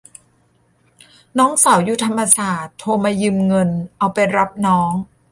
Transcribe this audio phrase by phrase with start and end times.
[1.37, 4.91] น้องสาวอยู่ธรรมศาสตร์โทรมายืมเงินเอาไปรับน้อง